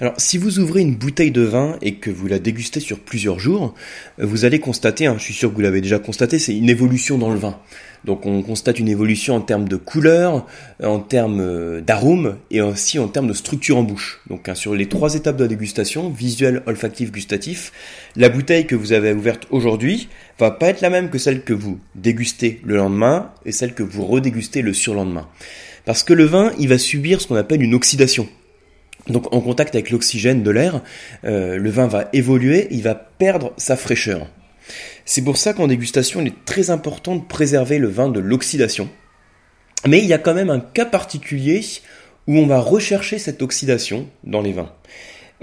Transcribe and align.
Alors, 0.00 0.14
si 0.16 0.38
vous 0.38 0.58
ouvrez 0.58 0.80
une 0.80 0.96
bouteille 0.96 1.30
de 1.30 1.42
vin 1.42 1.76
et 1.80 1.94
que 1.94 2.10
vous 2.10 2.26
la 2.26 2.40
dégustez 2.40 2.80
sur 2.80 2.98
plusieurs 2.98 3.38
jours, 3.38 3.74
vous 4.18 4.44
allez 4.44 4.58
constater, 4.58 5.06
hein, 5.06 5.14
je 5.18 5.22
suis 5.22 5.34
sûr 5.34 5.50
que 5.50 5.54
vous 5.54 5.60
l'avez 5.60 5.80
déjà 5.80 6.00
constaté, 6.00 6.40
c'est 6.40 6.56
une 6.56 6.68
évolution 6.68 7.16
dans 7.16 7.30
le 7.30 7.38
vin. 7.38 7.58
Donc, 8.04 8.26
on 8.26 8.42
constate 8.42 8.80
une 8.80 8.88
évolution 8.88 9.36
en 9.36 9.40
termes 9.40 9.68
de 9.68 9.76
couleur, 9.76 10.46
en 10.82 10.98
termes 10.98 11.40
euh, 11.40 11.80
d'arôme 11.80 12.36
et 12.50 12.60
aussi 12.60 12.98
en 12.98 13.08
termes 13.08 13.28
de 13.28 13.32
structure 13.32 13.78
en 13.78 13.84
bouche. 13.84 14.20
Donc, 14.28 14.48
hein, 14.48 14.56
sur 14.56 14.74
les 14.74 14.88
trois 14.88 15.14
étapes 15.14 15.36
de 15.36 15.44
la 15.44 15.48
dégustation, 15.48 16.10
visuel, 16.10 16.62
olfactif, 16.66 17.12
gustatif, 17.12 17.72
la 18.16 18.28
bouteille 18.28 18.66
que 18.66 18.74
vous 18.74 18.92
avez 18.92 19.12
ouverte 19.12 19.46
aujourd'hui 19.50 20.08
va 20.38 20.50
pas 20.50 20.68
être 20.68 20.80
la 20.80 20.90
même 20.90 21.08
que 21.08 21.18
celle 21.18 21.44
que 21.44 21.54
vous 21.54 21.78
dégustez 21.94 22.60
le 22.64 22.76
lendemain 22.76 23.30
et 23.46 23.52
celle 23.52 23.74
que 23.74 23.84
vous 23.84 24.04
redégustez 24.04 24.60
le 24.60 24.74
surlendemain. 24.74 25.28
Parce 25.84 26.02
que 26.02 26.14
le 26.14 26.24
vin, 26.24 26.52
il 26.58 26.68
va 26.68 26.78
subir 26.78 27.20
ce 27.20 27.28
qu'on 27.28 27.36
appelle 27.36 27.62
une 27.62 27.74
oxydation. 27.74 28.28
Donc 29.08 29.32
en 29.34 29.40
contact 29.40 29.74
avec 29.74 29.90
l'oxygène 29.90 30.42
de 30.42 30.50
l'air, 30.50 30.82
euh, 31.24 31.56
le 31.56 31.70
vin 31.70 31.86
va 31.86 32.08
évoluer, 32.12 32.68
il 32.70 32.82
va 32.82 32.94
perdre 32.94 33.52
sa 33.56 33.76
fraîcheur. 33.76 34.26
C'est 35.04 35.22
pour 35.22 35.36
ça 35.36 35.52
qu'en 35.52 35.66
dégustation, 35.66 36.22
il 36.22 36.28
est 36.28 36.44
très 36.46 36.70
important 36.70 37.16
de 37.16 37.22
préserver 37.22 37.78
le 37.78 37.88
vin 37.88 38.08
de 38.08 38.20
l'oxydation. 38.20 38.88
Mais 39.86 39.98
il 39.98 40.06
y 40.06 40.14
a 40.14 40.18
quand 40.18 40.32
même 40.32 40.48
un 40.48 40.60
cas 40.60 40.86
particulier 40.86 41.60
où 42.26 42.38
on 42.38 42.46
va 42.46 42.58
rechercher 42.58 43.18
cette 43.18 43.42
oxydation 43.42 44.08
dans 44.24 44.40
les 44.40 44.52
vins. 44.52 44.72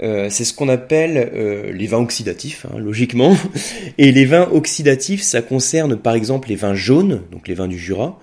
Euh, 0.02 0.28
c'est 0.30 0.44
ce 0.44 0.52
qu'on 0.52 0.68
appelle 0.68 1.30
euh, 1.32 1.70
les 1.72 1.86
vins 1.86 1.98
oxydatifs, 1.98 2.66
hein, 2.66 2.78
logiquement. 2.78 3.36
Et 3.98 4.10
les 4.10 4.24
vins 4.24 4.48
oxydatifs, 4.50 5.22
ça 5.22 5.42
concerne 5.42 5.96
par 5.96 6.14
exemple 6.14 6.48
les 6.48 6.56
vins 6.56 6.74
jaunes, 6.74 7.22
donc 7.30 7.46
les 7.46 7.54
vins 7.54 7.68
du 7.68 7.78
Jura, 7.78 8.18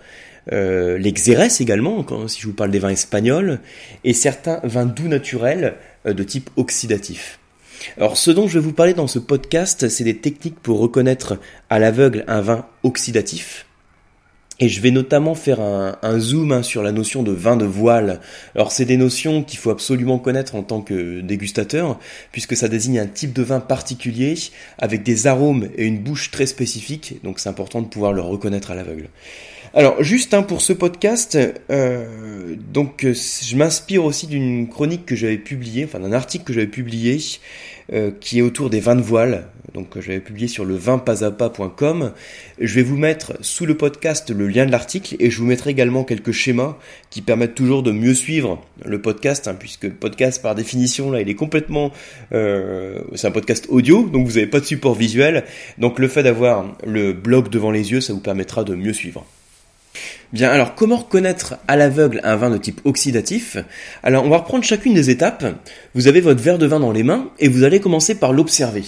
euh, 0.51 0.97
les 0.97 1.11
xérès 1.11 1.61
également, 1.61 2.05
si 2.27 2.41
je 2.41 2.47
vous 2.47 2.53
parle 2.53 2.71
des 2.71 2.79
vins 2.79 2.89
espagnols, 2.89 3.59
et 4.03 4.13
certains 4.13 4.59
vins 4.63 4.85
doux 4.85 5.07
naturels 5.07 5.75
euh, 6.05 6.13
de 6.13 6.23
type 6.23 6.49
oxydatif. 6.55 7.39
Alors 7.97 8.17
ce 8.17 8.31
dont 8.31 8.47
je 8.47 8.59
vais 8.59 8.65
vous 8.65 8.73
parler 8.73 8.93
dans 8.93 9.07
ce 9.07 9.19
podcast, 9.19 9.89
c'est 9.89 10.03
des 10.03 10.17
techniques 10.17 10.59
pour 10.59 10.79
reconnaître 10.79 11.39
à 11.69 11.79
l'aveugle 11.79 12.25
un 12.27 12.41
vin 12.41 12.65
oxydatif. 12.83 13.65
Et 14.61 14.67
je 14.67 14.81
vais 14.81 14.91
notamment 14.91 15.35
faire 15.35 15.61
un, 15.61 16.19
zoom 16.19 16.51
hein, 16.51 16.63
sur 16.63 16.83
la 16.83 16.91
notion 16.91 17.23
de 17.23 17.31
vin 17.31 17.55
de 17.55 17.63
voile. 17.63 18.19
Alors 18.55 18.73
c'est 18.73 18.83
des 18.83 18.97
notions 18.97 19.41
qu'il 19.41 19.57
faut 19.57 19.69
absolument 19.69 20.19
connaître 20.19 20.55
en 20.55 20.63
tant 20.63 20.81
que 20.81 21.21
dégustateur, 21.21 21.97
puisque 22.33 22.57
ça 22.57 22.67
désigne 22.67 22.99
un 22.99 23.07
type 23.07 23.31
de 23.31 23.41
vin 23.41 23.61
particulier, 23.61 24.35
avec 24.77 25.03
des 25.03 25.27
arômes 25.27 25.69
et 25.77 25.85
une 25.85 25.99
bouche 25.99 26.29
très 26.29 26.45
spécifiques, 26.45 27.21
donc 27.23 27.39
c'est 27.39 27.47
important 27.47 27.81
de 27.81 27.87
pouvoir 27.87 28.11
le 28.11 28.21
reconnaître 28.21 28.71
à 28.71 28.75
l'aveugle. 28.75 29.07
Alors 29.75 30.01
juste 30.01 30.33
hein, 30.33 30.41
pour 30.41 30.61
ce 30.61 30.73
podcast, 30.73 31.37
euh, 31.69 32.55
donc 32.73 33.05
euh, 33.05 33.13
je 33.13 33.55
m'inspire 33.55 34.03
aussi 34.03 34.25
d'une 34.25 34.67
chronique 34.67 35.05
que 35.05 35.15
j'avais 35.15 35.37
publiée, 35.37 35.85
enfin 35.85 35.99
d'un 35.99 36.11
article 36.11 36.43
que 36.43 36.53
j'avais 36.53 36.65
publié, 36.65 37.19
euh, 37.93 38.09
qui 38.19 38.39
est 38.39 38.41
autour 38.41 38.71
des 38.71 38.79
vins 38.79 38.95
de 38.95 39.01
voile. 39.01 39.45
Donc 39.75 39.99
j'avais 39.99 40.21
publié 40.21 40.47
sur 40.47 40.65
le 40.65 40.75
vinpasapa.com. 40.75 42.13
Je 42.59 42.73
vais 42.73 42.81
vous 42.81 42.97
mettre 42.97 43.33
sous 43.41 43.67
le 43.67 43.77
podcast 43.77 44.31
le 44.31 44.47
lien 44.47 44.65
de 44.65 44.71
l'article 44.71 45.15
et 45.19 45.29
je 45.29 45.37
vous 45.37 45.45
mettrai 45.45 45.69
également 45.69 46.03
quelques 46.03 46.31
schémas 46.31 46.75
qui 47.11 47.21
permettent 47.21 47.53
toujours 47.53 47.83
de 47.83 47.91
mieux 47.91 48.15
suivre 48.15 48.65
le 48.83 48.99
podcast, 48.99 49.47
hein, 49.47 49.53
puisque 49.53 49.83
le 49.83 49.93
podcast 49.93 50.41
par 50.41 50.55
définition 50.55 51.11
là 51.11 51.21
il 51.21 51.29
est 51.29 51.35
complètement, 51.35 51.91
c'est 52.31 53.27
un 53.27 53.31
podcast 53.31 53.67
audio, 53.69 54.09
donc 54.09 54.25
vous 54.25 54.33
n'avez 54.33 54.47
pas 54.47 54.61
de 54.61 54.65
support 54.65 54.95
visuel. 54.95 55.43
Donc 55.77 55.99
le 55.99 56.07
fait 56.07 56.23
d'avoir 56.23 56.65
le 56.83 57.13
blog 57.13 57.49
devant 57.49 57.69
les 57.69 57.91
yeux, 57.91 58.01
ça 58.01 58.13
vous 58.13 58.19
permettra 58.19 58.63
de 58.63 58.73
mieux 58.73 58.93
suivre. 58.93 59.27
Bien, 60.31 60.51
alors 60.51 60.75
comment 60.75 60.97
reconnaître 60.97 61.57
à 61.67 61.75
l'aveugle 61.75 62.21
un 62.23 62.35
vin 62.35 62.51
de 62.51 62.57
type 62.57 62.81
oxydatif? 62.83 63.57
Alors 64.03 64.25
on 64.25 64.29
va 64.29 64.37
reprendre 64.37 64.63
chacune 64.63 64.93
des 64.93 65.09
étapes. 65.09 65.45
Vous 65.95 66.07
avez 66.07 66.21
votre 66.21 66.41
verre 66.41 66.59
de 66.59 66.67
vin 66.67 66.79
dans 66.79 66.91
les 66.91 67.03
mains 67.03 67.31
et 67.39 67.47
vous 67.47 67.63
allez 67.63 67.79
commencer 67.79 68.15
par 68.15 68.31
l'observer. 68.31 68.83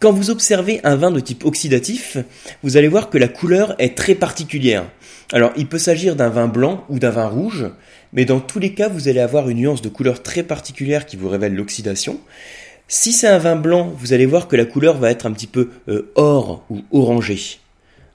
Quand 0.00 0.12
vous 0.12 0.28
observez 0.28 0.80
un 0.84 0.96
vin 0.96 1.10
de 1.10 1.20
type 1.20 1.44
oxydatif, 1.44 2.18
vous 2.62 2.76
allez 2.76 2.88
voir 2.88 3.08
que 3.08 3.16
la 3.16 3.28
couleur 3.28 3.74
est 3.78 3.96
très 3.96 4.14
particulière. 4.14 4.84
Alors 5.32 5.52
il 5.56 5.68
peut 5.68 5.78
s'agir 5.78 6.16
d'un 6.16 6.28
vin 6.28 6.48
blanc 6.48 6.84
ou 6.88 6.98
d'un 6.98 7.10
vin 7.10 7.28
rouge, 7.28 7.66
mais 8.12 8.24
dans 8.24 8.40
tous 8.40 8.58
les 8.58 8.74
cas 8.74 8.88
vous 8.88 9.08
allez 9.08 9.20
avoir 9.20 9.48
une 9.48 9.58
nuance 9.58 9.82
de 9.82 9.88
couleur 9.88 10.22
très 10.22 10.42
particulière 10.42 11.06
qui 11.06 11.16
vous 11.16 11.28
révèle 11.28 11.54
l'oxydation. 11.54 12.20
Si 12.88 13.12
c'est 13.12 13.26
un 13.26 13.38
vin 13.38 13.56
blanc, 13.56 13.92
vous 13.96 14.12
allez 14.12 14.26
voir 14.26 14.48
que 14.48 14.56
la 14.56 14.64
couleur 14.64 14.98
va 14.98 15.10
être 15.10 15.26
un 15.26 15.32
petit 15.32 15.46
peu 15.46 15.70
euh, 15.88 16.12
or 16.14 16.64
ou 16.70 16.82
orangé. 16.92 17.58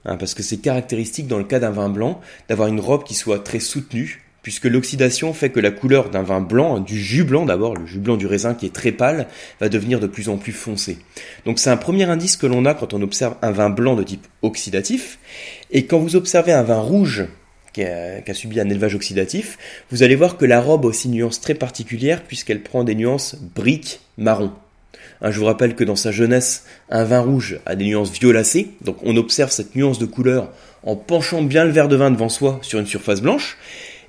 Hein, 0.04 0.16
parce 0.16 0.34
que 0.34 0.42
c'est 0.42 0.56
caractéristique 0.56 1.28
dans 1.28 1.38
le 1.38 1.44
cas 1.44 1.60
d'un 1.60 1.70
vin 1.70 1.88
blanc 1.88 2.20
d'avoir 2.48 2.68
une 2.68 2.80
robe 2.80 3.04
qui 3.04 3.14
soit 3.14 3.38
très 3.38 3.60
soutenue, 3.60 4.24
puisque 4.42 4.64
l'oxydation 4.64 5.32
fait 5.32 5.50
que 5.50 5.60
la 5.60 5.70
couleur 5.70 6.10
d'un 6.10 6.22
vin 6.22 6.40
blanc, 6.40 6.80
du 6.80 7.00
jus 7.00 7.24
blanc 7.24 7.46
d'abord, 7.46 7.76
le 7.76 7.86
jus 7.86 8.00
blanc 8.00 8.16
du 8.16 8.26
raisin 8.26 8.54
qui 8.54 8.66
est 8.66 8.74
très 8.74 8.92
pâle, 8.92 9.28
va 9.60 9.68
devenir 9.68 10.00
de 10.00 10.08
plus 10.08 10.28
en 10.28 10.36
plus 10.36 10.52
foncé. 10.52 10.98
Donc 11.46 11.58
c'est 11.60 11.70
un 11.70 11.76
premier 11.76 12.04
indice 12.04 12.36
que 12.36 12.46
l'on 12.46 12.64
a 12.64 12.74
quand 12.74 12.94
on 12.94 13.02
observe 13.02 13.36
un 13.42 13.52
vin 13.52 13.70
blanc 13.70 13.94
de 13.94 14.02
type 14.02 14.26
oxydatif, 14.42 15.18
et 15.70 15.86
quand 15.86 15.98
vous 15.98 16.16
observez 16.16 16.52
un 16.52 16.64
vin 16.64 16.80
rouge 16.80 17.26
qui 17.72 17.84
a, 17.84 18.20
qui 18.20 18.30
a, 18.30 18.34
subi 18.34 18.60
un 18.60 18.68
élevage 18.68 18.96
oxydatif, 18.96 19.56
vous 19.90 20.02
allez 20.02 20.16
voir 20.16 20.36
que 20.36 20.44
la 20.44 20.60
robe 20.60 20.84
a 20.84 20.88
aussi 20.88 21.08
une 21.08 21.14
nuance 21.14 21.40
très 21.40 21.54
particulière 21.54 22.24
puisqu'elle 22.24 22.62
prend 22.62 22.84
des 22.84 22.94
nuances 22.94 23.36
briques 23.54 24.00
marron. 24.18 24.52
Hein, 25.20 25.30
je 25.30 25.38
vous 25.38 25.46
rappelle 25.46 25.74
que 25.74 25.84
dans 25.84 25.96
sa 25.96 26.10
jeunesse, 26.10 26.64
un 26.90 27.04
vin 27.04 27.20
rouge 27.20 27.60
a 27.66 27.76
des 27.76 27.84
nuances 27.84 28.12
violacées, 28.12 28.70
donc 28.82 28.96
on 29.02 29.16
observe 29.16 29.50
cette 29.50 29.74
nuance 29.74 29.98
de 29.98 30.06
couleur 30.06 30.52
en 30.84 30.96
penchant 30.96 31.42
bien 31.42 31.64
le 31.64 31.70
verre 31.70 31.88
de 31.88 31.96
vin 31.96 32.10
devant 32.10 32.28
soi 32.28 32.58
sur 32.62 32.78
une 32.78 32.86
surface 32.86 33.20
blanche. 33.20 33.56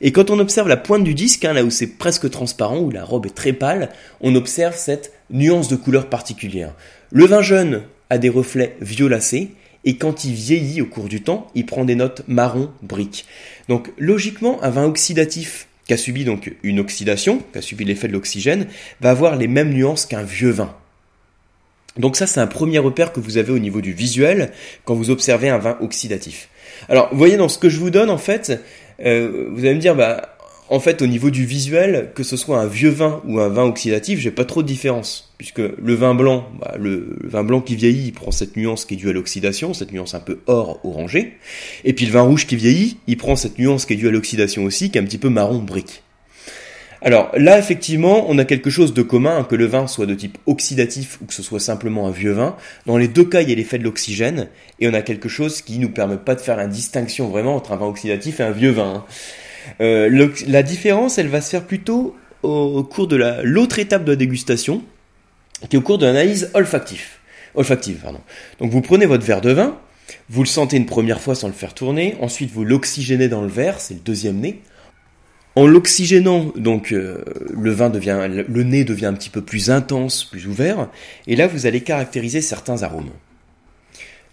Et 0.01 0.11
quand 0.11 0.29
on 0.31 0.39
observe 0.39 0.67
la 0.67 0.77
pointe 0.77 1.03
du 1.03 1.13
disque, 1.13 1.45
hein, 1.45 1.53
là 1.53 1.63
où 1.63 1.69
c'est 1.69 1.87
presque 1.87 2.29
transparent, 2.29 2.79
où 2.79 2.91
la 2.91 3.05
robe 3.05 3.25
est 3.25 3.35
très 3.35 3.53
pâle, 3.53 3.89
on 4.21 4.35
observe 4.35 4.75
cette 4.75 5.13
nuance 5.29 5.69
de 5.69 5.75
couleur 5.75 6.09
particulière. 6.09 6.73
Le 7.11 7.25
vin 7.25 7.41
jeune 7.41 7.83
a 8.09 8.17
des 8.17 8.29
reflets 8.29 8.75
violacés, 8.81 9.51
et 9.85 9.97
quand 9.97 10.23
il 10.23 10.33
vieillit 10.33 10.81
au 10.81 10.85
cours 10.85 11.07
du 11.07 11.21
temps, 11.21 11.47
il 11.55 11.65
prend 11.65 11.85
des 11.85 11.95
notes 11.95 12.23
marron 12.27 12.71
brique. 12.81 13.25
Donc 13.69 13.91
logiquement, 13.97 14.61
un 14.63 14.69
vin 14.69 14.85
oxydatif 14.85 15.67
qui 15.85 15.93
a 15.93 15.97
subi 15.97 16.23
donc 16.23 16.53
une 16.63 16.79
oxydation, 16.79 17.41
qui 17.51 17.57
a 17.57 17.61
subi 17.61 17.83
l'effet 17.85 18.07
de 18.07 18.13
l'oxygène, 18.13 18.67
va 19.01 19.11
avoir 19.11 19.35
les 19.35 19.47
mêmes 19.47 19.73
nuances 19.73 20.05
qu'un 20.05 20.23
vieux 20.23 20.51
vin. 20.51 20.75
Donc 21.97 22.15
ça, 22.15 22.25
c'est 22.27 22.39
un 22.39 22.47
premier 22.47 22.79
repère 22.79 23.11
que 23.13 23.19
vous 23.19 23.37
avez 23.37 23.51
au 23.51 23.59
niveau 23.59 23.81
du 23.81 23.93
visuel 23.93 24.51
quand 24.85 24.95
vous 24.95 25.09
observez 25.09 25.49
un 25.49 25.59
vin 25.59 25.77
oxydatif. 25.79 26.49
Alors, 26.89 27.09
vous 27.11 27.17
voyez, 27.17 27.37
dans 27.37 27.49
ce 27.49 27.57
que 27.57 27.69
je 27.69 27.79
vous 27.79 27.91
donne, 27.91 28.09
en 28.09 28.17
fait, 28.17 28.59
euh, 29.05 29.47
vous 29.51 29.59
allez 29.59 29.75
me 29.75 29.79
dire, 29.79 29.95
bah, 29.95 30.33
en 30.69 30.79
fait, 30.79 31.01
au 31.01 31.07
niveau 31.07 31.29
du 31.29 31.45
visuel, 31.45 32.11
que 32.15 32.23
ce 32.23 32.35
soit 32.35 32.59
un 32.59 32.65
vieux 32.65 32.89
vin 32.89 33.21
ou 33.27 33.39
un 33.39 33.49
vin 33.49 33.63
oxydatif, 33.63 34.19
j'ai 34.19 34.31
pas 34.31 34.45
trop 34.45 34.63
de 34.63 34.67
différence. 34.67 35.33
Puisque 35.37 35.59
le 35.59 35.93
vin 35.93 36.15
blanc, 36.15 36.49
bah, 36.59 36.75
le, 36.79 37.17
vin 37.23 37.43
blanc 37.43 37.61
qui 37.61 37.75
vieillit, 37.75 38.07
il 38.07 38.13
prend 38.13 38.31
cette 38.31 38.57
nuance 38.57 38.85
qui 38.85 38.95
est 38.95 38.97
due 38.97 39.09
à 39.09 39.13
l'oxydation, 39.13 39.73
cette 39.73 39.91
nuance 39.91 40.15
un 40.15 40.19
peu 40.19 40.39
or 40.47 40.79
orangé. 40.83 41.33
Et 41.83 41.93
puis 41.93 42.05
le 42.05 42.11
vin 42.11 42.21
rouge 42.21 42.47
qui 42.47 42.55
vieillit, 42.55 42.97
il 43.07 43.17
prend 43.17 43.35
cette 43.35 43.59
nuance 43.59 43.85
qui 43.85 43.93
est 43.93 43.97
due 43.97 44.07
à 44.07 44.11
l'oxydation 44.11 44.63
aussi, 44.63 44.89
qui 44.89 44.97
est 44.97 45.01
un 45.01 45.05
petit 45.05 45.17
peu 45.17 45.29
marron 45.29 45.59
brique. 45.59 46.01
Alors 47.05 47.31
là, 47.35 47.59
effectivement, 47.59 48.25
on 48.29 48.37
a 48.37 48.45
quelque 48.45 48.69
chose 48.69 48.93
de 48.93 49.01
commun, 49.01 49.43
que 49.43 49.55
le 49.55 49.65
vin 49.65 49.87
soit 49.87 50.05
de 50.05 50.15
type 50.15 50.37
oxydatif 50.45 51.19
ou 51.21 51.25
que 51.25 51.33
ce 51.33 51.43
soit 51.43 51.59
simplement 51.59 52.07
un 52.07 52.11
vieux 52.11 52.31
vin. 52.31 52.55
Dans 52.85 52.97
les 52.97 53.09
deux 53.09 53.25
cas, 53.25 53.41
il 53.41 53.49
y 53.49 53.51
a 53.51 53.55
l'effet 53.55 53.77
de 53.77 53.83
l'oxygène, 53.83 54.47
et 54.79 54.87
on 54.87 54.93
a 54.93 55.01
quelque 55.01 55.27
chose 55.27 55.61
qui 55.61 55.79
nous 55.79 55.89
permet 55.89 56.15
pas 56.15 56.33
de 56.33 56.39
faire 56.39 56.55
la 56.55 56.67
distinction 56.67 57.27
vraiment 57.27 57.57
entre 57.57 57.73
un 57.73 57.75
vin 57.75 57.87
oxydatif 57.87 58.39
et 58.39 58.43
un 58.43 58.51
vieux 58.51 58.71
vin. 58.71 58.93
Hein. 58.95 59.05
Euh, 59.81 60.29
la 60.47 60.63
différence, 60.63 61.17
elle 61.17 61.27
va 61.27 61.41
se 61.41 61.49
faire 61.49 61.65
plutôt 61.65 62.15
au, 62.41 62.83
cours 62.83 63.07
de 63.07 63.17
l'autre 63.43 63.79
étape 63.79 64.05
de 64.05 64.11
la 64.11 64.15
dégustation, 64.15 64.81
qui 65.69 65.75
est 65.75 65.79
au 65.79 65.81
cours 65.81 65.97
de 65.97 66.05
l'analyse 66.05 66.51
olfactive. 66.53 67.05
olfactive. 67.55 67.97
Pardon. 68.01 68.21
Donc 68.59 68.71
vous 68.71 68.81
prenez 68.81 69.05
votre 69.05 69.25
verre 69.25 69.41
de 69.41 69.51
vin, 69.51 69.77
vous 70.29 70.43
le 70.43 70.47
sentez 70.47 70.77
une 70.77 70.85
première 70.85 71.19
fois 71.19 71.35
sans 71.35 71.47
le 71.47 71.53
faire 71.53 71.73
tourner, 71.73 72.15
ensuite 72.21 72.51
vous 72.51 72.63
l'oxygénez 72.63 73.27
dans 73.27 73.41
le 73.41 73.47
verre, 73.47 73.81
c'est 73.81 73.93
le 73.93 73.99
deuxième 73.99 74.37
nez. 74.37 74.61
En 75.55 75.67
l'oxygénant, 75.67 76.51
donc 76.55 76.91
euh, 76.91 77.23
le 77.53 77.71
vin 77.71 77.91
devient, 77.91 78.27
le 78.47 78.63
nez 78.63 78.83
devient 78.83 79.05
un 79.05 79.13
petit 79.13 79.29
peu 79.29 79.41
plus 79.41 79.69
intense, 79.69 80.23
plus 80.23 80.47
ouvert, 80.47 80.89
et 81.27 81.35
là 81.35 81.45
vous 81.45 81.67
allez 81.67 81.81
caractériser 81.81 82.41
certains 82.41 82.81
arômes. 82.81 83.11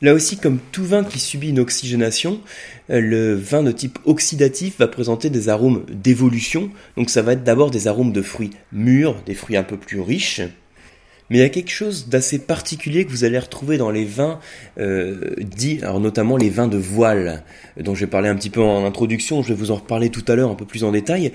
Là 0.03 0.15
aussi, 0.15 0.39
comme 0.39 0.59
tout 0.73 0.85
vin 0.85 1.05
qui 1.05 1.19
subit 1.19 1.51
une 1.51 1.59
oxygénation, 1.59 2.41
euh, 2.89 3.01
le 3.03 3.35
vin 3.35 3.63
de 3.63 3.71
type 3.71 3.99
oxydatif 4.07 4.79
va 4.79 4.89
présenter 4.89 5.29
des 5.29 5.51
arômes 5.51 5.85
d'évolution. 5.91 6.71
Donc 6.97 7.11
ça 7.11 7.21
va 7.21 7.35
être 7.35 7.45
d'abord 7.45 7.71
des 7.71 7.87
arômes 7.87 8.13
de 8.13 8.23
fruits 8.23 8.51
mûrs, 8.73 9.23
des 9.27 9.35
fruits 9.35 9.59
un 9.59 9.63
peu 9.63 9.77
plus 9.77 10.01
riches, 10.01 10.41
mais 11.31 11.39
il 11.39 11.41
y 11.41 11.45
a 11.45 11.49
quelque 11.49 11.71
chose 11.71 12.09
d'assez 12.09 12.41
particulier 12.41 13.05
que 13.05 13.11
vous 13.11 13.25
allez 13.25 13.39
retrouver 13.39 13.79
dans 13.79 13.91
les 13.91 14.05
vins 14.05 14.41
euh, 14.79 15.35
dits, 15.39 15.79
alors 15.83 16.01
notamment 16.01 16.37
les 16.37 16.51
vins 16.51 16.69
de 16.69 16.77
voile, 16.77 17.45
dont 17.79 17.95
j'ai 17.95 18.07
parlé 18.07 18.29
un 18.29 18.35
petit 18.35 18.51
peu 18.51 18.61
en 18.61 18.85
introduction, 18.85 19.43
je 19.43 19.49
vais 19.49 19.55
vous 19.55 19.71
en 19.71 19.77
reparler 19.77 20.11
tout 20.11 20.25
à 20.29 20.35
l'heure 20.35 20.51
un 20.51 20.57
peu 20.57 20.67
plus 20.67 20.85
en 20.85 20.91
détail. 20.91 21.33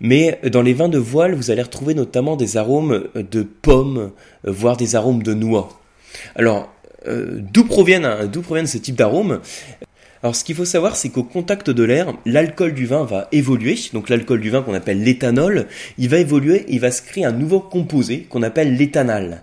Mais 0.00 0.38
dans 0.52 0.62
les 0.62 0.74
vins 0.74 0.88
de 0.88 0.98
voile, 0.98 1.34
vous 1.34 1.50
allez 1.50 1.62
retrouver 1.62 1.94
notamment 1.94 2.36
des 2.36 2.56
arômes 2.56 3.04
de 3.14 3.42
pommes, 3.42 4.12
voire 4.44 4.76
des 4.76 4.94
arômes 4.94 5.22
de 5.22 5.34
noix. 5.34 5.80
Alors, 6.36 6.72
euh, 7.06 7.38
d'où 7.40 7.64
proviennent, 7.64 8.28
d'où 8.30 8.42
proviennent 8.42 8.66
ce 8.66 8.78
type 8.78 8.96
d'arômes? 8.96 9.40
Alors 10.22 10.34
ce 10.34 10.42
qu'il 10.42 10.56
faut 10.56 10.64
savoir, 10.64 10.96
c'est 10.96 11.10
qu'au 11.10 11.22
contact 11.22 11.70
de 11.70 11.82
l'air, 11.84 12.12
l'alcool 12.26 12.74
du 12.74 12.86
vin 12.86 13.04
va 13.04 13.28
évoluer. 13.30 13.76
Donc 13.92 14.08
l'alcool 14.08 14.40
du 14.40 14.50
vin 14.50 14.62
qu'on 14.62 14.74
appelle 14.74 15.02
l'éthanol, 15.02 15.66
il 15.96 16.08
va 16.08 16.18
évoluer, 16.18 16.64
il 16.68 16.80
va 16.80 16.90
se 16.90 17.02
créer 17.02 17.24
un 17.24 17.32
nouveau 17.32 17.60
composé 17.60 18.26
qu'on 18.28 18.42
appelle 18.42 18.76
l'éthanal. 18.76 19.42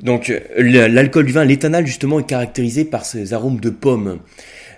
Donc 0.00 0.32
l'alcool 0.56 1.26
du 1.26 1.32
vin, 1.32 1.44
l'éthanal 1.44 1.86
justement, 1.86 2.20
est 2.20 2.26
caractérisé 2.26 2.84
par 2.84 3.04
ses 3.04 3.32
arômes 3.32 3.60
de 3.60 3.70
pomme. 3.70 4.18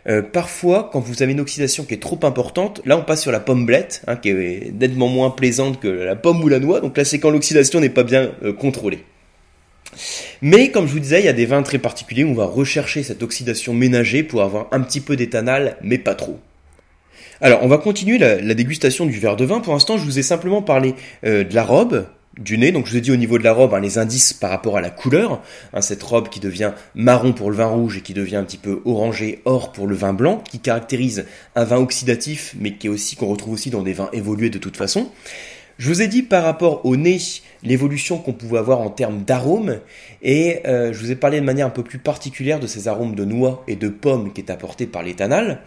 Euh, 0.09 0.23
parfois, 0.23 0.89
quand 0.93 1.01
vous 1.01 1.23
avez 1.23 1.33
une 1.33 1.41
oxydation 1.41 1.85
qui 1.85 1.95
est 1.95 2.03
trop 2.03 2.21
importante, 2.23 2.81
là 2.85 2.97
on 2.97 3.03
passe 3.03 3.23
sur 3.23 3.33
la 3.33 3.41
pomme 3.41 3.67
blette, 3.67 4.03
hein, 4.07 4.17
qui 4.17 4.31
est 4.31 4.73
nettement 4.73 5.09
moins 5.09 5.31
plaisante 5.31 5.81
que 5.81 5.89
la 5.89 6.15
pomme 6.15 6.43
ou 6.45 6.49
la 6.49 6.61
noix. 6.61 6.81
Donc 6.81 6.97
là 6.97 7.05
c'est 7.05 7.19
quand 7.19 7.31
l'oxydation 7.31 7.81
n'est 7.81 7.91
pas 7.91 8.05
bien 8.05 8.31
euh, 8.43 8.53
contrôlée. 8.53 9.05
Mais 10.43 10.71
comme 10.71 10.87
je 10.87 10.93
vous 10.93 11.01
disais, 11.01 11.21
il 11.21 11.27
y 11.27 11.29
a 11.29 11.33
des 11.33 11.47
vins 11.47 11.63
très 11.63 11.79
particuliers 11.79 12.25
où 12.25 12.31
on 12.31 12.35
va 12.35 12.47
rechercher 12.47 13.03
cette 13.03 13.23
oxydation 13.23 13.75
ménagée 13.75 14.23
pour 14.23 14.43
avoir 14.43 14.69
un 14.73 14.81
petit 14.81 15.01
peu 15.01 15.17
d'éthanal, 15.17 15.77
mais 15.83 15.99
pas 15.99 16.15
trop. 16.15 16.39
Alors, 17.41 17.63
on 17.63 17.69
va 17.69 17.79
continuer 17.79 18.19
la, 18.19 18.55
dégustation 18.55 19.05
du 19.07 19.19
verre 19.19 19.37
de 19.37 19.45
vin. 19.45 19.61
Pour 19.61 19.75
l'instant, 19.75 19.99
je 19.99 20.05
vous 20.05 20.19
ai 20.19 20.23
simplement 20.23 20.63
parlé 20.63 20.95
euh, 21.25 21.45
de 21.45 21.55
la 21.55 21.65
robe, 21.65 22.07
du 22.39 22.57
nez. 22.57 22.73
Donc, 22.73 22.87
je 22.87 22.93
vous 22.93 22.97
ai 22.97 23.01
dit 23.03 23.13
au 23.13 23.17
niveau 23.17 23.39
de 23.39 23.45
la 23.45 23.53
robe, 23.53 23.75
hein, 23.75 23.81
les 23.81 23.99
indices 23.99 24.33
par 24.33 24.51
rapport 24.51 24.77
à 24.79 24.81
la 24.81 24.89
couleur. 24.91 25.43
Hein, 25.75 25.83
cette 25.83 26.03
robe 26.03 26.31
qui 26.31 26.41
devient 26.41 26.73
marron 26.95 27.35
pour 27.35 27.51
le 27.51 27.57
vin 27.57 27.67
rouge 27.67 27.99
et 27.99 28.01
qui 28.01 28.15
devient 28.15 28.37
un 28.37 28.45
petit 28.45 28.57
peu 28.57 28.81
orangé 28.87 29.43
or 29.45 29.73
pour 29.73 29.87
le 29.87 29.95
vin 29.95 30.15
blanc, 30.15 30.43
qui 30.51 30.61
caractérise 30.61 31.27
un 31.55 31.65
vin 31.65 31.77
oxydatif, 31.77 32.55
mais 32.59 32.73
qui 32.73 32.89
aussi 32.89 33.17
qu'on 33.17 33.27
retrouve 33.27 33.53
aussi 33.53 33.69
dans 33.69 33.83
des 33.83 33.93
vins 33.93 34.09
évolués 34.15 34.51
de 34.51 34.59
toute 34.59 34.77
façon. 34.77 35.11
Je 35.79 35.89
vous 35.89 36.01
ai 36.01 36.09
dit 36.09 36.23
par 36.23 36.43
rapport 36.43 36.87
au 36.87 36.97
nez 36.97 37.19
l'évolution 37.63 38.17
qu'on 38.17 38.33
pouvait 38.33 38.59
avoir 38.59 38.81
en 38.81 38.89
termes 38.89 39.25
d'arômes 39.25 39.81
et 40.23 40.61
euh, 40.67 40.95
je 40.95 40.99
vous 40.99 41.11
ai 41.11 41.17
parlé 41.17 41.39
de 41.39 41.45
manière 41.45 41.67
un 41.67 41.71
peu 41.71 41.83
plus 41.83 41.99
particulière 41.99 42.61
de 42.61 42.67
ces 42.67 42.89
arômes 42.89 43.15
de 43.15 43.27
noix 43.27 43.63
et 43.69 43.77
de 43.77 43.89
pommes 43.89 44.33
qui 44.33 44.41
est 44.41 44.51
apporté 44.51 44.87
par 44.87 45.03
l'éthanal. 45.03 45.61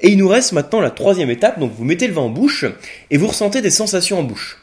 Et 0.00 0.10
il 0.10 0.18
nous 0.18 0.28
reste 0.28 0.52
maintenant 0.52 0.80
la 0.80 0.90
troisième 0.90 1.30
étape, 1.30 1.58
donc 1.58 1.72
vous 1.72 1.84
mettez 1.84 2.06
le 2.06 2.12
vin 2.12 2.22
en 2.22 2.28
bouche 2.28 2.66
et 3.10 3.16
vous 3.16 3.28
ressentez 3.28 3.62
des 3.62 3.70
sensations 3.70 4.18
en 4.18 4.24
bouche. 4.24 4.58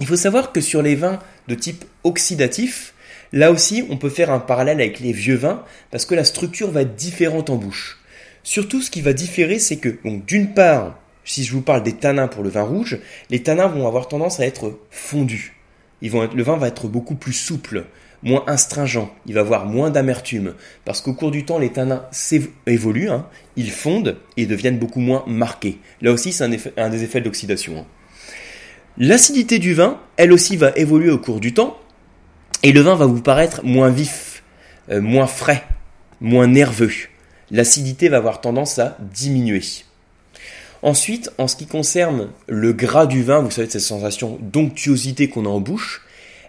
Il 0.00 0.06
faut 0.06 0.16
savoir 0.16 0.50
que 0.50 0.60
sur 0.60 0.82
les 0.82 0.96
vins 0.96 1.20
de 1.46 1.54
type 1.54 1.84
oxydatif, 2.02 2.94
là 3.32 3.52
aussi 3.52 3.84
on 3.88 3.96
peut 3.96 4.10
faire 4.10 4.32
un 4.32 4.40
parallèle 4.40 4.80
avec 4.80 4.98
les 4.98 5.12
vieux 5.12 5.36
vins 5.36 5.62
parce 5.92 6.06
que 6.06 6.16
la 6.16 6.24
structure 6.24 6.72
va 6.72 6.82
être 6.82 6.96
différente 6.96 7.50
en 7.50 7.56
bouche. 7.56 8.00
Surtout 8.42 8.82
ce 8.82 8.90
qui 8.90 9.00
va 9.00 9.12
différer 9.12 9.60
c'est 9.60 9.76
que 9.76 9.96
donc 10.04 10.24
d'une 10.24 10.54
part 10.54 10.98
si 11.28 11.44
je 11.44 11.52
vous 11.52 11.60
parle 11.60 11.82
des 11.82 11.92
tanins 11.92 12.26
pour 12.26 12.42
le 12.42 12.48
vin 12.48 12.62
rouge, 12.62 12.98
les 13.28 13.42
tanins 13.42 13.66
vont 13.66 13.86
avoir 13.86 14.08
tendance 14.08 14.40
à 14.40 14.46
être 14.46 14.78
fondus. 14.90 15.54
Le 16.00 16.42
vin 16.42 16.56
va 16.56 16.68
être 16.68 16.88
beaucoup 16.88 17.16
plus 17.16 17.34
souple, 17.34 17.84
moins 18.22 18.44
astringent, 18.46 19.08
il 19.26 19.34
va 19.34 19.40
avoir 19.40 19.66
moins 19.66 19.90
d'amertume, 19.90 20.54
parce 20.86 21.02
qu'au 21.02 21.12
cours 21.12 21.30
du 21.30 21.44
temps, 21.44 21.58
les 21.58 21.70
tanins 21.70 22.06
évoluent, 22.66 23.10
hein, 23.10 23.26
ils 23.56 23.70
fondent 23.70 24.16
et 24.38 24.46
deviennent 24.46 24.78
beaucoup 24.78 25.00
moins 25.00 25.22
marqués. 25.26 25.78
Là 26.00 26.12
aussi, 26.12 26.32
c'est 26.32 26.44
un, 26.76 26.88
des 26.88 27.04
effets 27.04 27.20
d'oxydation. 27.20 27.78
Hein. 27.78 27.86
L'acidité 28.96 29.58
du 29.58 29.74
vin, 29.74 30.00
elle 30.16 30.32
aussi, 30.32 30.56
va 30.56 30.72
évoluer 30.76 31.10
au 31.10 31.18
cours 31.18 31.40
du 31.40 31.52
temps, 31.52 31.78
et 32.62 32.72
le 32.72 32.80
vin 32.80 32.94
va 32.94 33.06
vous 33.06 33.20
paraître 33.20 33.64
moins 33.64 33.90
vif, 33.90 34.42
euh, 34.90 35.02
moins 35.02 35.26
frais, 35.26 35.64
moins 36.22 36.46
nerveux. 36.46 36.90
L'acidité 37.50 38.08
va 38.08 38.16
avoir 38.16 38.40
tendance 38.40 38.78
à 38.78 38.96
diminuer. 39.00 39.62
Ensuite, 40.82 41.30
en 41.38 41.48
ce 41.48 41.56
qui 41.56 41.66
concerne 41.66 42.28
le 42.46 42.72
gras 42.72 43.06
du 43.06 43.22
vin, 43.22 43.40
vous 43.40 43.50
savez, 43.50 43.68
cette 43.68 43.80
sensation 43.80 44.38
d'onctuosité 44.40 45.28
qu'on 45.28 45.46
a 45.46 45.48
en 45.48 45.60
bouche, 45.60 46.02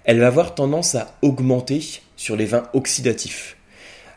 elle 0.04 0.20
va 0.20 0.28
avoir 0.28 0.56
tendance 0.56 0.96
à 0.96 1.16
augmenter 1.22 2.02
sur 2.16 2.36
les 2.36 2.46
vins 2.46 2.64
oxydatifs. 2.74 3.58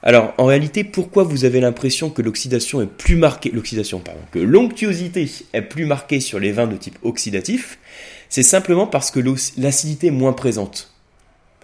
Alors, 0.03 0.35
en 0.37 0.47
réalité, 0.47 0.83
pourquoi 0.83 1.23
vous 1.23 1.45
avez 1.45 1.61
l'impression 1.61 2.11
que 2.11 2.23
l'oxydation 2.23 2.83
est 2.83 2.87
plus 2.87 3.15
marquée, 3.15 3.51
l'oxydation, 3.51 4.01
pardon, 4.01 4.21
que 4.33 4.41
l'onctuosité 4.41 5.31
est 5.53 5.63
plus 5.63 5.87
marquée 5.87 6.19
sur 6.19 6.41
les 6.41 6.51
vins 6.51 6.67
de 6.67 6.77
type 6.77 6.99
oxydatif? 7.03 7.79
C'est 8.29 8.43
simplement 8.43 8.87
parce 8.87 9.11
que 9.11 9.21
l'acidité 9.57 10.09
est 10.09 10.11
moins 10.11 10.33
présente. 10.33 10.93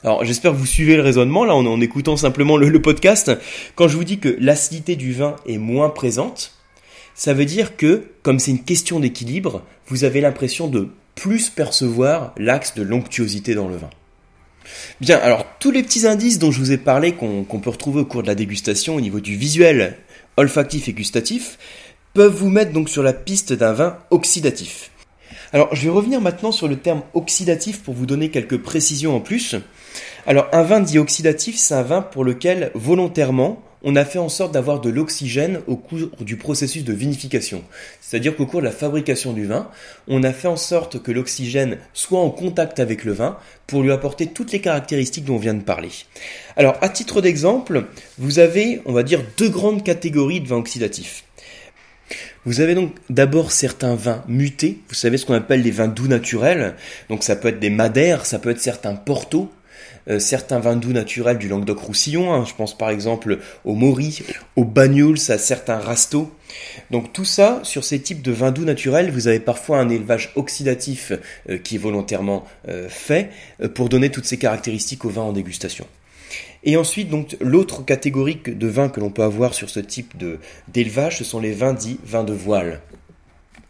Alors, 0.05 0.25
j'espère 0.25 0.53
que 0.53 0.57
vous 0.57 0.67
suivez 0.67 0.95
le 0.95 1.03
raisonnement, 1.03 1.45
là, 1.45 1.57
en, 1.57 1.81
écoutant 1.81 2.17
simplement 2.17 2.57
le 2.57 2.81
podcast. 2.81 3.33
Quand 3.75 3.89
je 3.89 3.97
vous 3.97 4.05
dis 4.05 4.19
que 4.21 4.37
l'acidité 4.39 4.95
du 4.95 5.13
vin 5.13 5.35
est 5.47 5.59
moins 5.59 5.91
présente, 5.91 6.58
ça 7.19 7.35
veut 7.35 7.47
dire 7.47 7.77
que, 7.77 8.05
comme 8.23 8.39
c'est 8.39 8.53
une 8.53 8.63
question 8.63 9.01
d'équilibre, 9.01 9.65
vous 9.89 10.05
avez 10.05 10.21
l'impression 10.21 10.69
de 10.69 10.89
plus 11.17 11.51
percevoir 11.51 12.33
l'axe 12.39 12.77
de 12.77 12.83
l'onctuosité 12.85 13.57
dans 13.57 13.67
le 13.67 13.77
vin. 13.77 13.91
Bien, 15.01 15.19
alors 15.19 15.45
tous 15.59 15.73
les 15.73 15.83
petits 15.83 16.07
indices 16.07 16.39
dont 16.39 16.53
je 16.53 16.61
vous 16.61 16.71
ai 16.71 16.79
parlé 16.79 17.15
qu'on 17.15 17.45
peut 17.45 17.71
retrouver 17.71 18.03
au 18.03 18.05
cours 18.05 18.23
de 18.23 18.29
la 18.29 18.37
dégustation 18.37 18.95
au 18.95 19.01
niveau 19.01 19.19
du 19.19 19.35
visuel, 19.35 19.97
olfactif 20.37 20.89
et 20.89 20.93
gustatif, 20.93 21.59
peuvent 22.15 22.37
vous 22.37 22.51
mettre 22.51 22.73
donc 22.73 22.89
sur 22.89 23.03
la 23.03 23.13
piste 23.13 23.53
d'un 23.53 23.73
vin 23.73 23.99
oxydatif. 24.11 24.93
Alors 25.53 25.75
je 25.75 25.83
vais 25.83 25.91
revenir 25.91 26.21
maintenant 26.21 26.53
sur 26.53 26.69
le 26.69 26.77
terme 26.77 27.03
oxydatif 27.15 27.83
pour 27.83 27.95
vous 27.95 28.07
donner 28.07 28.31
quelques 28.31 28.59
précisions 28.59 29.17
en 29.17 29.21
plus. 29.21 29.57
Alors 30.25 30.47
un 30.53 30.63
vin 30.63 30.79
dit 30.79 31.01
oxydatif, 31.01 31.57
c'est 31.57 31.75
un 31.75 31.83
vin 31.83 32.01
pour 32.01 32.23
lequel 32.23 32.71
volontairement 32.77 33.61
on 33.91 33.97
a 33.97 34.05
fait 34.05 34.19
en 34.19 34.29
sorte 34.29 34.53
d'avoir 34.53 34.83
de 34.83 34.91
l'oxygène 34.91 35.61
au 35.67 35.77
cours 35.77 36.11
du 36.21 36.37
processus 36.37 36.85
de 36.85 36.93
vinification. 36.93 37.65
C'est-à-dire 38.03 38.37
qu'au 38.37 38.45
cours 38.45 38.61
de 38.61 38.67
la 38.67 38.71
fabrication 38.71 39.33
du 39.33 39.47
vin, 39.47 39.71
on 40.09 40.25
a 40.25 40.33
fait 40.35 40.47
en 40.47 40.59
sorte 40.59 41.03
que 41.03 41.11
l'oxygène 41.11 41.79
soit 41.95 42.21
en 42.21 42.29
contact 42.29 42.81
avec 42.81 43.05
le 43.05 43.13
vin 43.13 43.39
pour 43.67 43.83
lui 43.83 43.91
apporter 43.91 44.27
toutes 44.27 44.53
les 44.53 44.61
caractéristiques 44.61 45.25
dont 45.25 45.37
on 45.37 45.39
vient 45.39 45.55
de 45.55 45.63
parler. 45.63 45.89
Alors, 46.55 46.77
à 46.83 46.91
titre 46.91 47.23
d'exemple, 47.23 47.87
vous 48.19 48.41
avez, 48.41 48.83
on 48.85 48.93
va 48.93 49.03
dire, 49.03 49.23
deux 49.39 49.49
grandes 49.49 49.83
catégories 49.83 50.43
de 50.43 50.49
vins 50.49 50.57
oxydatifs. 50.57 51.25
Vous 52.45 52.61
avez 52.61 52.75
donc 52.75 52.93
d'abord 53.09 53.53
certains 53.53 53.95
vins 53.95 54.23
mutés, 54.29 54.81
vous 54.91 54.95
savez 54.95 55.17
ce 55.17 55.25
qu'on 55.25 55.33
appelle 55.33 55.63
les 55.63 55.71
vins 55.71 55.89
doux 55.89 56.09
naturels, 56.09 56.75
donc 57.09 57.23
ça 57.23 57.37
peut 57.37 57.49
être 57.49 57.59
des 57.59 57.71
madères, 57.71 58.27
ça 58.27 58.39
peut 58.39 58.51
être 58.51 58.61
certains 58.61 58.95
portos, 58.95 59.51
euh, 60.09 60.19
certains 60.19 60.59
vins 60.59 60.77
doux 60.77 60.93
naturels 60.93 61.39
du 61.39 61.49
Languedoc-Roussillon. 61.49 62.33
Hein. 62.33 62.45
je 62.47 62.55
pense 62.55 62.77
par 62.77 62.91
exemple 62.91 63.39
au 63.65 63.75
Maury, 63.75 64.23
au 64.57 64.65
Banyuls, 64.65 65.19
à 65.29 65.39
certains 65.39 65.79
Rastos. 65.79 66.29
Donc 66.91 67.13
tout 67.13 67.25
ça, 67.25 67.61
sur 67.63 67.85
ces 67.85 68.01
types 68.01 68.23
de 68.23 68.33
vins 68.33 68.53
doux 68.53 68.65
naturels, 68.65 69.11
vous 69.11 69.29
avez 69.29 69.41
parfois 69.41 69.79
un 69.79 69.89
élevage 69.89 70.33
oxydatif 70.37 71.13
euh, 71.49 71.59
qui 71.59 71.77
est 71.77 71.79
volontairement 71.79 72.45
euh, 72.69 72.89
fait 72.89 73.31
pour 73.75 73.89
donner 73.89 74.11
toutes 74.11 74.27
ces 74.27 74.39
caractéristiques 74.39 75.05
au 75.05 75.11
vin 75.11 75.23
en 75.23 75.33
dégustation. 75.33 75.87
Et 76.65 76.77
ensuite, 76.77 77.09
donc, 77.09 77.37
l'autre 77.41 77.85
catégorie 77.85 78.41
de 78.45 78.67
vins 78.67 78.89
que 78.89 79.01
l'on 79.01 79.11
peut 79.11 79.23
avoir 79.23 79.55
sur 79.55 79.71
ce 79.71 79.81
type 79.81 80.15
d'élevage, 80.69 81.19
ce 81.19 81.25
sont 81.25 81.41
les 81.41 81.53
vins 81.53 81.73
dits 81.73 82.01
vins 82.05 82.25
de 82.25 82.33
voile. 82.33 82.81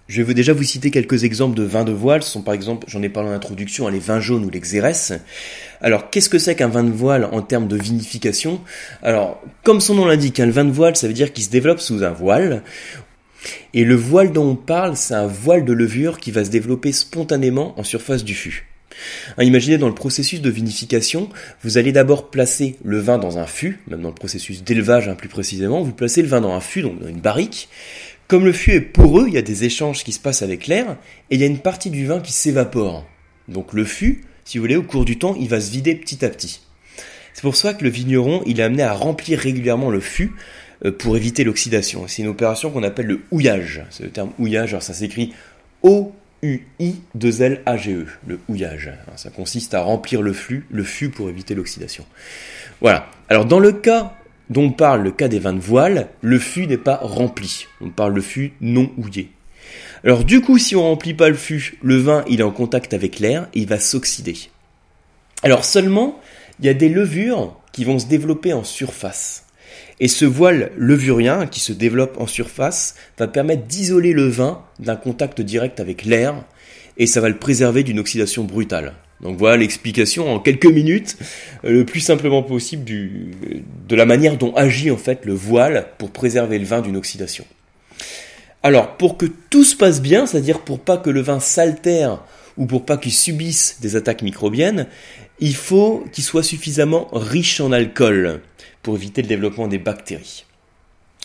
Je 0.08 0.22
vais 0.22 0.32
déjà 0.32 0.54
vous 0.54 0.62
citer 0.62 0.90
quelques 0.90 1.24
exemples 1.24 1.54
de 1.54 1.64
vins 1.64 1.84
de 1.84 1.92
voile. 1.92 2.22
Ce 2.22 2.30
sont 2.30 2.40
par 2.40 2.54
exemple, 2.54 2.86
j'en 2.88 3.02
ai 3.02 3.10
parlé 3.10 3.28
en 3.28 3.32
introduction, 3.34 3.86
hein, 3.86 3.90
les 3.90 3.98
vins 3.98 4.20
jaunes 4.20 4.42
ou 4.42 4.48
les 4.48 4.58
xérès. 4.58 5.12
Alors, 5.82 6.08
qu'est-ce 6.08 6.30
que 6.30 6.38
c'est 6.38 6.54
qu'un 6.54 6.68
vin 6.68 6.82
de 6.82 6.90
voile 6.90 7.28
en 7.30 7.42
termes 7.42 7.68
de 7.68 7.76
vinification? 7.76 8.62
Alors, 9.02 9.42
comme 9.64 9.82
son 9.82 9.94
nom 9.94 10.06
l'indique, 10.06 10.40
un 10.40 10.48
vin 10.48 10.64
de 10.64 10.70
voile, 10.70 10.96
ça 10.96 11.08
veut 11.08 11.12
dire 11.12 11.34
qu'il 11.34 11.44
se 11.44 11.50
développe 11.50 11.80
sous 11.80 12.02
un 12.02 12.10
voile. 12.10 12.62
Et 13.74 13.84
le 13.84 13.96
voile 13.96 14.32
dont 14.32 14.48
on 14.48 14.56
parle, 14.56 14.96
c'est 14.96 15.14
un 15.14 15.26
voile 15.26 15.66
de 15.66 15.74
levure 15.74 16.18
qui 16.20 16.30
va 16.30 16.42
se 16.42 16.50
développer 16.50 16.90
spontanément 16.92 17.78
en 17.78 17.84
surface 17.84 18.24
du 18.24 18.34
fût. 18.34 18.66
Hein, 19.36 19.44
imaginez 19.44 19.78
dans 19.78 19.88
le 19.88 19.94
processus 19.94 20.40
de 20.40 20.50
vinification, 20.50 21.28
vous 21.62 21.78
allez 21.78 21.92
d'abord 21.92 22.30
placer 22.30 22.76
le 22.82 22.98
vin 22.98 23.18
dans 23.18 23.38
un 23.38 23.46
fût, 23.46 23.80
même 23.88 24.02
dans 24.02 24.08
le 24.08 24.14
processus 24.14 24.64
d'élevage 24.64 25.08
hein, 25.08 25.14
plus 25.14 25.28
précisément, 25.28 25.82
vous 25.82 25.92
placez 25.92 26.22
le 26.22 26.28
vin 26.28 26.40
dans 26.40 26.52
un 26.52 26.60
fût, 26.60 26.82
donc 26.82 26.98
dans 26.98 27.08
une 27.08 27.20
barrique, 27.20 27.68
comme 28.28 28.44
le 28.44 28.52
fût 28.52 28.72
est 28.72 28.82
poreux, 28.82 29.24
il 29.26 29.34
y 29.34 29.38
a 29.38 29.42
des 29.42 29.64
échanges 29.64 30.04
qui 30.04 30.12
se 30.12 30.20
passent 30.20 30.42
avec 30.42 30.66
l'air, 30.66 30.98
et 31.30 31.36
il 31.36 31.40
y 31.40 31.44
a 31.44 31.46
une 31.46 31.58
partie 31.58 31.90
du 31.90 32.06
vin 32.06 32.20
qui 32.20 32.32
s'évapore. 32.32 33.06
Donc 33.48 33.72
le 33.72 33.86
fût, 33.86 34.24
si 34.44 34.58
vous 34.58 34.64
voulez, 34.64 34.76
au 34.76 34.82
cours 34.82 35.06
du 35.06 35.18
temps, 35.18 35.34
il 35.40 35.48
va 35.48 35.60
se 35.60 35.70
vider 35.70 35.94
petit 35.94 36.22
à 36.24 36.28
petit. 36.28 36.60
C'est 37.32 37.42
pour 37.42 37.56
ça 37.56 37.72
que 37.72 37.84
le 37.84 37.90
vigneron, 37.90 38.42
il 38.46 38.58
est 38.60 38.62
amené 38.62 38.82
à 38.82 38.92
remplir 38.92 39.38
régulièrement 39.38 39.90
le 39.90 40.00
fût 40.00 40.32
euh, 40.84 40.92
pour 40.92 41.16
éviter 41.16 41.44
l'oxydation. 41.44 42.06
C'est 42.06 42.20
une 42.22 42.28
opération 42.28 42.70
qu'on 42.70 42.82
appelle 42.82 43.06
le 43.06 43.22
houillage. 43.30 43.82
C'est 43.90 44.02
le 44.02 44.10
terme 44.10 44.32
houillage, 44.38 44.68
alors 44.70 44.82
ça 44.82 44.92
s'écrit 44.92 45.32
O-U-I-2-L-A-G-E, 45.82 48.06
le 48.26 48.40
houillage. 48.48 48.92
Ça 49.16 49.30
consiste 49.30 49.72
à 49.72 49.80
remplir 49.80 50.20
le 50.20 50.34
flux, 50.34 50.66
le 50.70 50.82
fût 50.82 51.08
pour 51.08 51.30
éviter 51.30 51.54
l'oxydation. 51.54 52.04
Voilà. 52.80 53.08
Alors 53.28 53.44
dans 53.46 53.60
le 53.60 53.72
cas 53.72 54.14
dont 54.50 54.70
parle 54.70 55.02
le 55.02 55.10
cas 55.10 55.28
des 55.28 55.38
vins 55.38 55.52
de 55.52 55.60
voile, 55.60 56.08
le 56.20 56.38
fût 56.38 56.66
n'est 56.66 56.78
pas 56.78 56.98
rempli. 57.02 57.66
On 57.80 57.90
parle 57.90 58.14
de 58.14 58.20
fût 58.20 58.52
non 58.60 58.90
houillé. 58.96 59.30
Alors 60.04 60.24
du 60.24 60.40
coup, 60.40 60.58
si 60.58 60.76
on 60.76 60.82
remplit 60.82 61.14
pas 61.14 61.28
le 61.28 61.34
fût, 61.34 61.78
le 61.82 61.96
vin 61.96 62.24
il 62.28 62.40
est 62.40 62.44
en 62.44 62.50
contact 62.50 62.94
avec 62.94 63.18
l'air 63.18 63.48
et 63.54 63.60
il 63.60 63.68
va 63.68 63.78
s'oxyder. 63.78 64.36
Alors 65.42 65.64
seulement, 65.64 66.20
il 66.60 66.66
y 66.66 66.68
a 66.68 66.74
des 66.74 66.88
levures 66.88 67.56
qui 67.72 67.84
vont 67.84 67.98
se 67.98 68.06
développer 68.06 68.52
en 68.52 68.64
surface. 68.64 69.44
Et 70.00 70.08
ce 70.08 70.24
voile 70.24 70.70
levurien 70.76 71.46
qui 71.46 71.60
se 71.60 71.72
développe 71.72 72.20
en 72.20 72.26
surface 72.26 72.94
va 73.18 73.26
permettre 73.26 73.66
d'isoler 73.66 74.12
le 74.12 74.28
vin 74.28 74.62
d'un 74.78 74.96
contact 74.96 75.40
direct 75.40 75.80
avec 75.80 76.04
l'air 76.04 76.44
et 76.96 77.06
ça 77.06 77.20
va 77.20 77.28
le 77.28 77.38
préserver 77.38 77.82
d'une 77.82 77.98
oxydation 77.98 78.44
brutale. 78.44 78.94
Donc 79.20 79.36
voilà 79.36 79.56
l'explication 79.56 80.32
en 80.32 80.38
quelques 80.38 80.66
minutes, 80.66 81.16
euh, 81.64 81.70
le 81.70 81.84
plus 81.84 82.00
simplement 82.00 82.42
possible 82.42 82.84
de 82.84 83.96
la 83.96 84.06
manière 84.06 84.36
dont 84.36 84.54
agit 84.54 84.90
en 84.90 84.96
fait 84.96 85.24
le 85.24 85.32
voile 85.32 85.88
pour 85.98 86.10
préserver 86.10 86.58
le 86.58 86.64
vin 86.64 86.80
d'une 86.80 86.96
oxydation. 86.96 87.44
Alors, 88.62 88.96
pour 88.96 89.16
que 89.16 89.26
tout 89.26 89.64
se 89.64 89.76
passe 89.76 90.02
bien, 90.02 90.26
c'est-à-dire 90.26 90.60
pour 90.60 90.80
pas 90.80 90.96
que 90.96 91.10
le 91.10 91.20
vin 91.20 91.40
s'altère 91.40 92.24
ou 92.56 92.66
pour 92.66 92.84
pas 92.84 92.96
qu'il 92.96 93.12
subisse 93.12 93.78
des 93.80 93.94
attaques 93.94 94.22
microbiennes, 94.22 94.86
il 95.38 95.54
faut 95.54 96.04
qu'il 96.12 96.24
soit 96.24 96.42
suffisamment 96.42 97.08
riche 97.12 97.60
en 97.60 97.70
alcool 97.70 98.40
pour 98.82 98.96
éviter 98.96 99.22
le 99.22 99.28
développement 99.28 99.68
des 99.68 99.78
bactéries. 99.78 100.44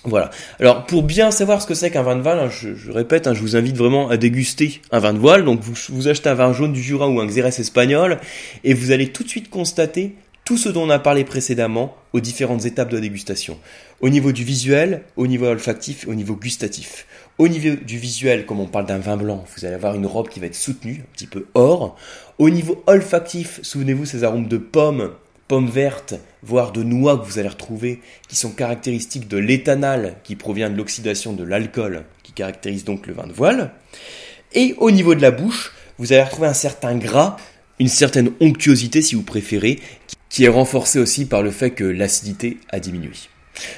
Voilà. 0.06 0.32
Alors 0.60 0.86
pour 0.86 1.04
bien 1.04 1.32
savoir 1.32 1.62
ce 1.62 1.68
que 1.68 1.74
c'est 1.74 1.90
qu'un 1.90 2.04
vin 2.04 2.16
de 2.16 2.22
voile, 2.22 2.40
hein, 2.40 2.50
je, 2.50 2.92
répète, 2.92 3.26
hein, 3.28 3.34
je 3.34 3.40
vous 3.40 3.56
invite 3.56 3.78
vraiment 3.78 4.10
à 4.10 4.18
déguster 4.18 4.82
un 4.92 5.00
vin 5.00 5.14
de 5.14 5.20
voile. 5.20 5.46
Donc 5.46 5.62
vous, 5.62 5.74
vous 5.90 6.08
achetez 6.08 6.30
un 6.30 6.34
vin 6.34 6.52
jaune 6.52 6.74
du 6.74 6.82
Jura 6.82 7.08
ou 7.08 7.22
un 7.22 7.26
Xérès 7.26 7.58
espagnol 7.58 8.20
et 8.64 8.74
vous 8.74 8.92
allez 8.92 9.10
tout 9.10 9.24
de 9.24 9.30
suite 9.30 9.50
constater 9.50 10.16
tout 10.46 10.58
ce 10.58 10.68
dont 10.68 10.84
on 10.84 10.90
a 10.90 11.00
parlé 11.00 11.24
précédemment 11.24 11.96
aux 12.12 12.20
différentes 12.20 12.66
étapes 12.66 12.90
de 12.90 12.96
la 12.96 13.02
dégustation. 13.02 13.58
Au 14.02 14.10
niveau 14.10 14.34
du 14.34 14.44
visuel, 14.44 15.04
au 15.16 15.26
niveau 15.26 15.46
olfactif 15.46 16.04
et 16.04 16.08
au 16.08 16.16
niveau 16.16 16.36
gustatif. 16.36 17.08
Au 17.38 17.48
niveau 17.48 17.78
du 17.82 17.98
visuel, 17.98 18.46
comme 18.46 18.60
on 18.60 18.68
parle 18.68 18.86
d'un 18.86 19.00
vin 19.00 19.18
blanc, 19.18 19.46
vous 19.56 19.66
allez 19.66 19.74
avoir 19.74 19.96
une 19.96 20.06
robe 20.06 20.28
qui 20.28 20.40
va 20.40 20.48
être 20.48 20.56
soutenue, 20.56 21.02
un 21.02 21.14
petit 21.14 21.28
peu 21.28 21.48
or. 21.54 21.96
Au 22.38 22.50
niveau 22.50 22.84
olfactif, 22.88 23.60
souvenez-vous 23.64 24.06
ces 24.06 24.24
arômes 24.24 24.48
de 24.48 24.58
pommes, 24.58 25.12
pommes 25.54 25.70
vertes, 25.70 26.16
voire 26.42 26.72
de 26.72 26.82
noix 26.82 27.16
que 27.16 27.26
vous 27.26 27.38
allez 27.38 27.48
retrouver, 27.48 28.02
qui 28.28 28.36
sont 28.36 28.50
caractéristiques 28.50 29.28
de 29.28 29.38
l'éthanal 29.38 30.16
qui 30.24 30.36
provient 30.36 30.72
de 30.72 30.76
l'oxydation 30.76 31.34
de 31.34 31.44
l'alcool, 31.44 32.06
qui 32.24 32.32
caractérise 32.32 32.86
donc 32.86 33.06
le 33.06 33.14
vin 33.14 33.28
de 33.28 33.34
voile. 33.34 33.72
Et 34.54 34.74
au 34.80 34.90
niveau 34.90 35.14
de 35.14 35.22
la 35.22 35.30
bouche, 35.30 35.72
vous 36.00 36.12
allez 36.12 36.24
retrouver 36.24 36.48
un 36.48 36.56
certain 36.56 36.96
gras, 36.96 37.38
une 37.78 37.88
certaine 37.88 38.32
onctuosité 38.42 39.04
si 39.04 39.14
vous 39.14 39.22
préférez, 39.22 39.80
qui 40.28 40.46
est 40.46 40.50
renforcée 40.50 40.98
aussi 40.98 41.26
par 41.26 41.44
le 41.44 41.52
fait 41.52 41.70
que 41.70 41.84
l'acidité 41.84 42.58
a 42.70 42.80
diminué. 42.80 43.12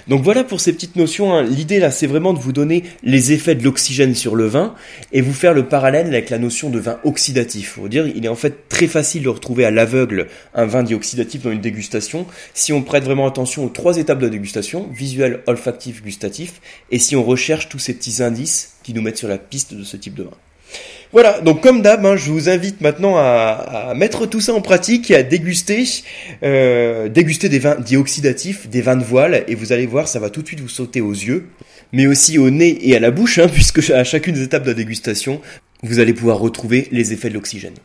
Donc 0.08 0.24
voilà 0.24 0.44
pour 0.44 0.62
ces 0.62 0.74
petites 0.74 0.96
notions. 0.96 1.34
Hein. 1.34 1.44
L'idée 1.44 1.80
là, 1.80 1.92
c'est 1.92 2.08
vraiment 2.08 2.34
de 2.34 2.40
vous 2.40 2.54
donner 2.54 2.84
les 3.04 3.32
effets 3.32 3.56
de 3.56 3.64
l'oxygène 3.64 4.16
sur 4.16 4.36
le 4.36 4.46
vin 4.46 4.76
et 5.12 5.22
vous 5.22 5.34
faire 5.34 5.54
le 5.54 5.68
parallèle 5.68 6.08
avec 6.08 6.30
la 6.30 6.38
notion 6.38 6.70
de 6.70 6.80
vin 6.80 7.00
oxydatif. 7.04 7.74
Faut 7.74 7.88
dire, 7.88 8.08
il 8.08 8.26
est 8.26 8.30
en 8.30 8.36
fait 8.36 8.70
très 8.70 8.88
facile 8.88 9.24
de 9.24 9.30
retrouver 9.30 9.66
à 9.66 9.72
l'aveugle 9.72 10.28
un 10.54 10.66
vin 10.66 10.84
dit 10.84 10.96
oxydatif 10.96 11.44
dans 11.44 11.52
une 11.52 11.62
dégustation 11.62 12.26
si 12.54 12.74
on 12.74 12.82
prête 12.82 13.04
vraiment 13.04 13.28
attention 13.28 13.66
aux 13.66 13.70
trois 13.70 13.98
étapes 13.98 14.20
de 14.20 14.26
la 14.26 14.32
dégustation 14.32 14.88
visuel, 14.94 15.42
olfactif, 15.48 16.04
gustatif, 16.04 16.62
et 16.92 17.00
si 17.00 17.16
on 17.16 17.24
recherche 17.24 17.70
tous 17.70 17.80
ces 17.80 17.94
petits 17.94 18.24
indices 18.24 18.76
qui 18.84 18.94
nous 18.94 19.02
mettent 19.02 19.18
sur 19.18 19.28
la 19.28 19.38
piste 19.38 19.74
de 19.74 19.84
ce 19.84 19.98
type 19.98 20.16
de 20.16 20.24
vin. 20.24 20.32
Voilà, 21.16 21.40
donc 21.40 21.62
comme 21.62 21.82
d'hab, 21.82 22.06
hein, 22.06 22.18
je 22.18 22.30
vous 22.30 22.50
invite 22.50 22.82
maintenant 22.82 23.16
à, 23.16 23.94
mettre 23.96 24.26
tout 24.26 24.42
ça 24.42 24.54
en 24.54 24.60
pratique 24.60 25.10
et 25.12 25.16
à 25.16 25.24
déguster, 25.24 25.86
euh, 26.44 27.08
déguster 27.08 27.48
des 27.48 27.58
vins 27.58 27.76
dits 27.76 27.96
oxydatifs, 27.96 28.68
des 28.68 28.82
vins 28.82 28.98
de 28.98 29.04
voile, 29.06 29.46
et 29.48 29.56
vous 29.56 29.72
allez 29.72 29.86
voir, 29.86 30.10
ça 30.10 30.20
va 30.20 30.30
tout 30.30 30.42
de 30.42 30.48
suite 30.48 30.60
vous 30.60 30.68
sauter 30.68 31.00
aux 31.00 31.14
yeux, 31.14 31.48
mais 31.94 32.06
aussi 32.06 32.38
au 32.38 32.50
nez 32.50 32.78
et 32.82 32.98
à 32.98 33.00
la 33.00 33.12
bouche, 33.12 33.40
hein, 33.40 33.48
puisque 33.54 33.90
à 33.92 34.04
chacune 34.04 34.36
des 34.36 34.44
étapes 34.44 34.64
de 34.64 34.68
la 34.68 34.74
dégustation, 34.74 35.40
vous 35.84 36.00
allez 36.00 36.14
pouvoir 36.14 36.38
retrouver 36.38 36.90
les 36.92 37.14
effets 37.14 37.30
de 37.30 37.36
l'oxygène. 37.36 37.76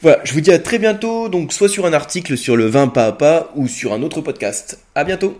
Voilà, 0.00 0.20
je 0.22 0.32
vous 0.32 0.40
dis 0.40 0.52
à 0.52 0.60
très 0.60 0.78
bientôt, 0.78 1.28
donc 1.28 1.52
soit 1.52 1.68
sur 1.68 1.84
un 1.84 1.92
article 1.92 2.38
sur 2.38 2.54
le 2.54 2.66
vin 2.66 2.86
pas 2.86 3.06
à 3.06 3.12
pas 3.12 3.50
ou 3.56 3.66
sur 3.66 3.92
un 3.92 4.02
autre 4.02 4.20
podcast. 4.20 4.78
À 4.94 5.02
bientôt 5.02 5.36